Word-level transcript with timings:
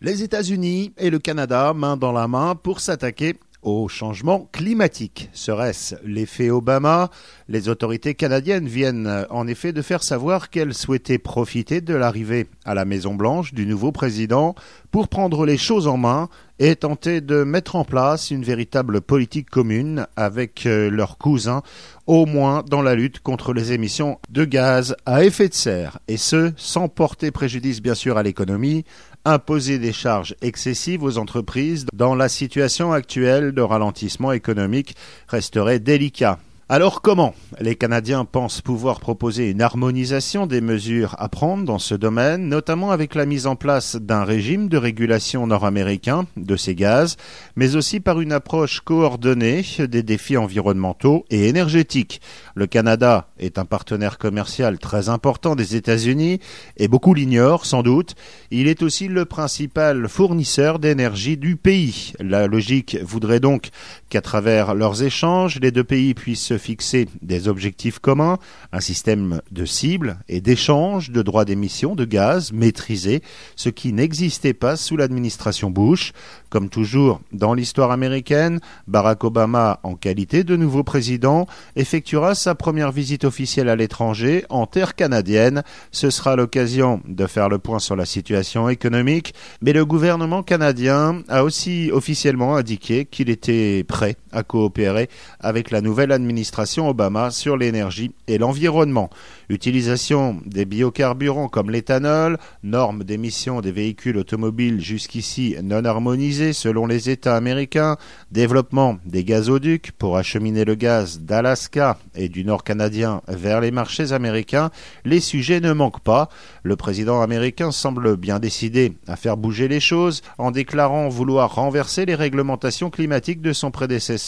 Les 0.00 0.22
États-Unis 0.22 0.92
et 0.98 1.10
le 1.10 1.18
Canada, 1.18 1.72
main 1.74 1.96
dans 1.96 2.12
la 2.12 2.28
main, 2.28 2.54
pour 2.54 2.80
s'attaquer 2.80 3.36
au 3.62 3.88
changement 3.88 4.48
climatique. 4.52 5.30
Serait-ce 5.32 5.96
l'effet 6.04 6.50
Obama? 6.50 7.10
Les 7.48 7.68
autorités 7.68 8.14
canadiennes 8.14 8.66
viennent 8.66 9.26
en 9.30 9.46
effet 9.46 9.72
de 9.72 9.82
faire 9.82 10.02
savoir 10.02 10.50
qu'elles 10.50 10.74
souhaitaient 10.74 11.18
profiter 11.18 11.80
de 11.80 11.94
l'arrivée 11.94 12.46
à 12.64 12.74
la 12.74 12.84
Maison-Blanche 12.84 13.54
du 13.54 13.66
nouveau 13.66 13.92
président 13.92 14.54
pour 14.90 15.08
prendre 15.08 15.44
les 15.44 15.58
choses 15.58 15.86
en 15.86 15.96
main 15.96 16.28
et 16.58 16.76
tenter 16.76 17.20
de 17.20 17.44
mettre 17.44 17.76
en 17.76 17.84
place 17.84 18.30
une 18.30 18.42
véritable 18.42 19.00
politique 19.00 19.50
commune 19.50 20.06
avec 20.16 20.64
euh, 20.64 20.88
leurs 20.88 21.18
cousins, 21.18 21.62
au 22.06 22.24
moins 22.24 22.62
dans 22.66 22.82
la 22.82 22.94
lutte 22.94 23.20
contre 23.20 23.52
les 23.52 23.72
émissions 23.72 24.18
de 24.30 24.44
gaz 24.44 24.96
à 25.04 25.24
effet 25.24 25.48
de 25.48 25.54
serre, 25.54 25.98
et 26.08 26.16
ce, 26.16 26.52
sans 26.56 26.88
porter 26.88 27.30
préjudice 27.30 27.82
bien 27.82 27.94
sûr 27.94 28.16
à 28.16 28.22
l'économie, 28.22 28.84
imposer 29.26 29.78
des 29.78 29.92
charges 29.92 30.34
excessives 30.40 31.02
aux 31.02 31.18
entreprises 31.18 31.86
dans 31.92 32.14
la 32.14 32.28
situation 32.28 32.92
actuelle 32.92 33.52
de 33.52 33.62
ralentissement 33.62 34.32
économique 34.32 34.94
resterait 35.28 35.80
délicat. 35.80 36.38
Alors 36.68 37.00
comment 37.00 37.32
les 37.60 37.76
Canadiens 37.76 38.24
pensent 38.24 38.60
pouvoir 38.60 38.98
proposer 38.98 39.50
une 39.50 39.62
harmonisation 39.62 40.48
des 40.48 40.60
mesures 40.60 41.14
à 41.20 41.28
prendre 41.28 41.62
dans 41.62 41.78
ce 41.78 41.94
domaine, 41.94 42.48
notamment 42.48 42.90
avec 42.90 43.14
la 43.14 43.24
mise 43.24 43.46
en 43.46 43.54
place 43.54 43.94
d'un 43.94 44.24
régime 44.24 44.68
de 44.68 44.76
régulation 44.76 45.46
nord-américain 45.46 46.26
de 46.36 46.56
ces 46.56 46.74
gaz, 46.74 47.18
mais 47.54 47.76
aussi 47.76 48.00
par 48.00 48.20
une 48.20 48.32
approche 48.32 48.80
coordonnée 48.80 49.64
des 49.78 50.02
défis 50.02 50.36
environnementaux 50.36 51.24
et 51.30 51.46
énergétiques? 51.46 52.20
Le 52.56 52.66
Canada 52.66 53.28
est 53.38 53.58
un 53.58 53.64
partenaire 53.64 54.18
commercial 54.18 54.80
très 54.80 55.08
important 55.08 55.54
des 55.54 55.76
États-Unis 55.76 56.40
et 56.78 56.88
beaucoup 56.88 57.14
l'ignorent 57.14 57.64
sans 57.64 57.84
doute. 57.84 58.16
Il 58.50 58.66
est 58.66 58.82
aussi 58.82 59.06
le 59.06 59.24
principal 59.24 60.08
fournisseur 60.08 60.80
d'énergie 60.80 61.36
du 61.36 61.54
pays. 61.54 62.12
La 62.18 62.48
logique 62.48 62.98
voudrait 63.04 63.38
donc 63.38 63.68
qu'à 64.08 64.20
travers 64.20 64.74
leurs 64.74 65.04
échanges, 65.04 65.60
les 65.60 65.70
deux 65.70 65.84
pays 65.84 66.14
puissent 66.14 66.55
fixer 66.58 67.08
des 67.22 67.48
objectifs 67.48 67.98
communs, 67.98 68.38
un 68.72 68.80
système 68.80 69.40
de 69.50 69.64
cibles 69.64 70.18
et 70.28 70.40
d'échange 70.40 71.10
de 71.10 71.22
droits 71.22 71.44
d'émission 71.44 71.94
de 71.94 72.04
gaz 72.04 72.52
maîtrisé, 72.52 73.22
ce 73.56 73.68
qui 73.68 73.92
n'existait 73.92 74.54
pas 74.54 74.76
sous 74.76 74.96
l'administration 74.96 75.70
Bush. 75.70 76.12
Comme 76.48 76.68
toujours 76.68 77.20
dans 77.32 77.54
l'histoire 77.54 77.90
américaine, 77.90 78.60
Barack 78.86 79.24
Obama, 79.24 79.80
en 79.82 79.94
qualité 79.94 80.44
de 80.44 80.56
nouveau 80.56 80.84
président, 80.84 81.46
effectuera 81.74 82.34
sa 82.34 82.54
première 82.54 82.92
visite 82.92 83.24
officielle 83.24 83.68
à 83.68 83.76
l'étranger 83.76 84.44
en 84.48 84.66
terre 84.66 84.94
canadienne. 84.94 85.62
Ce 85.90 86.10
sera 86.10 86.36
l'occasion 86.36 87.00
de 87.06 87.26
faire 87.26 87.48
le 87.48 87.58
point 87.58 87.78
sur 87.78 87.96
la 87.96 88.06
situation 88.06 88.68
économique, 88.68 89.34
mais 89.60 89.72
le 89.72 89.84
gouvernement 89.84 90.42
canadien 90.42 91.22
a 91.28 91.44
aussi 91.44 91.90
officiellement 91.92 92.56
indiqué 92.56 93.04
qu'il 93.04 93.28
était 93.28 93.84
prêt 93.84 94.16
à 94.36 94.42
coopérer 94.42 95.08
avec 95.40 95.70
la 95.70 95.80
nouvelle 95.80 96.12
administration 96.12 96.88
Obama 96.88 97.30
sur 97.30 97.56
l'énergie 97.56 98.12
et 98.28 98.38
l'environnement. 98.38 99.08
Utilisation 99.48 100.40
des 100.44 100.64
biocarburants 100.64 101.48
comme 101.48 101.70
l'éthanol, 101.70 102.36
normes 102.62 103.02
d'émission 103.02 103.60
des 103.60 103.72
véhicules 103.72 104.18
automobiles 104.18 104.80
jusqu'ici 104.80 105.56
non 105.62 105.84
harmonisées 105.84 106.52
selon 106.52 106.86
les 106.86 107.08
États 107.08 107.36
américains, 107.36 107.96
développement 108.30 108.98
des 109.06 109.24
gazoducs 109.24 109.92
pour 109.92 110.18
acheminer 110.18 110.64
le 110.64 110.74
gaz 110.74 111.20
d'Alaska 111.20 111.98
et 112.14 112.28
du 112.28 112.44
nord 112.44 112.62
canadien 112.62 113.22
vers 113.28 113.60
les 113.60 113.70
marchés 113.70 114.12
américains, 114.12 114.70
les 115.04 115.20
sujets 115.20 115.60
ne 115.60 115.72
manquent 115.72 116.00
pas. 116.00 116.28
Le 116.62 116.76
président 116.76 117.22
américain 117.22 117.70
semble 117.70 118.16
bien 118.16 118.38
décidé 118.38 118.92
à 119.06 119.16
faire 119.16 119.38
bouger 119.38 119.68
les 119.68 119.80
choses 119.80 120.22
en 120.36 120.50
déclarant 120.50 121.08
vouloir 121.08 121.54
renverser 121.54 122.04
les 122.04 122.14
réglementations 122.14 122.90
climatiques 122.90 123.40
de 123.40 123.54
son 123.54 123.70
prédécesseur 123.70 124.25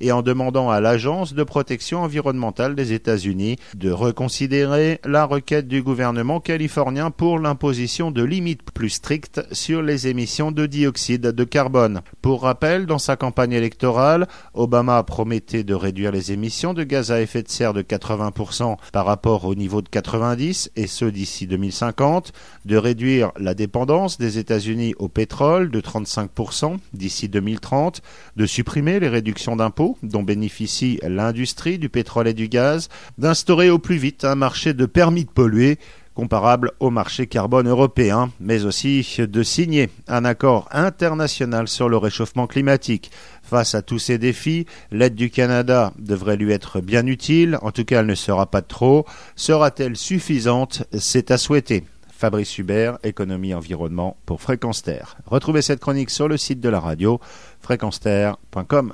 et 0.00 0.12
en 0.12 0.22
demandant 0.22 0.70
à 0.70 0.80
l'Agence 0.80 1.34
de 1.34 1.42
protection 1.42 2.02
environnementale 2.02 2.74
des 2.74 2.92
États-Unis 2.92 3.56
de 3.74 3.90
reconsidérer 3.90 5.00
la 5.04 5.24
requête 5.24 5.68
du 5.68 5.82
gouvernement 5.82 6.40
californien 6.40 7.10
pour 7.10 7.38
l'imposition 7.38 8.10
de 8.10 8.22
limites 8.22 8.70
plus 8.72 8.90
strictes 8.90 9.42
sur 9.52 9.82
les 9.82 10.08
émissions 10.08 10.52
de 10.52 10.66
dioxyde 10.66 11.28
de 11.28 11.44
carbone. 11.44 12.02
Pour 12.20 12.42
rappel, 12.42 12.86
dans 12.86 12.98
sa 12.98 13.16
campagne 13.16 13.52
électorale, 13.52 14.26
Obama 14.54 15.02
promettait 15.02 15.64
de 15.64 15.74
réduire 15.74 16.12
les 16.12 16.32
émissions 16.32 16.74
de 16.74 16.84
gaz 16.84 17.10
à 17.10 17.20
effet 17.20 17.42
de 17.42 17.48
serre 17.48 17.74
de 17.74 17.82
80% 17.82 18.76
par 18.92 19.06
rapport 19.06 19.44
au 19.44 19.54
niveau 19.54 19.82
de 19.82 19.88
90% 19.88 20.68
et 20.76 20.86
ce 20.86 21.04
d'ici 21.04 21.46
2050, 21.46 22.32
de 22.64 22.76
réduire 22.76 23.32
la 23.38 23.54
dépendance 23.54 24.18
des 24.18 24.38
États-Unis 24.38 24.94
au 24.98 25.08
pétrole 25.08 25.70
de 25.70 25.80
35% 25.80 26.76
d'ici 26.92 27.28
2030, 27.28 28.02
de 28.36 28.46
supprimer 28.46 29.00
les 29.00 29.08
d'impôts 29.56 29.96
dont 30.02 30.22
bénéficie 30.22 30.98
l'industrie 31.02 31.78
du 31.78 31.88
pétrole 31.88 32.28
et 32.28 32.34
du 32.34 32.48
gaz, 32.48 32.88
d'instaurer 33.18 33.70
au 33.70 33.78
plus 33.78 33.96
vite 33.96 34.24
un 34.24 34.34
marché 34.34 34.74
de 34.74 34.86
permis 34.86 35.24
de 35.24 35.30
polluer 35.30 35.78
comparable 36.14 36.72
au 36.80 36.90
marché 36.90 37.26
carbone 37.26 37.68
européen, 37.68 38.30
mais 38.40 38.64
aussi 38.64 39.06
de 39.18 39.42
signer 39.42 39.88
un 40.08 40.24
accord 40.24 40.68
international 40.72 41.68
sur 41.68 41.88
le 41.88 41.96
réchauffement 41.96 42.46
climatique. 42.46 43.10
Face 43.42 43.74
à 43.74 43.82
tous 43.82 43.98
ces 43.98 44.18
défis, 44.18 44.66
l'aide 44.90 45.14
du 45.14 45.30
Canada 45.30 45.92
devrait 45.98 46.36
lui 46.36 46.52
être 46.52 46.80
bien 46.80 47.06
utile, 47.06 47.58
en 47.62 47.70
tout 47.70 47.84
cas 47.84 48.00
elle 48.00 48.06
ne 48.06 48.14
sera 48.14 48.46
pas 48.46 48.62
trop. 48.62 49.06
Sera-t-elle 49.36 49.96
suffisante? 49.96 50.84
C'est 50.98 51.30
à 51.30 51.38
souhaiter. 51.38 51.84
Fabrice 52.08 52.56
Hubert, 52.56 52.98
économie 53.02 53.52
environnement 53.52 54.16
pour 54.26 54.40
Fréquence 54.40 54.82
Terre. 54.82 55.16
Retrouvez 55.26 55.60
cette 55.60 55.80
chronique 55.80 56.10
sur 56.10 56.28
le 56.28 56.36
site 56.36 56.60
de 56.60 56.68
la 56.68 56.78
radio 56.78 57.20
fréquenceterre.com. 57.60 58.92